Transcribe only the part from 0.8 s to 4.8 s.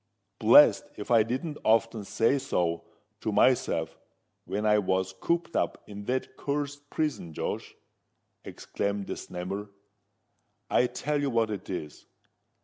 if I didn't often say so to myself when I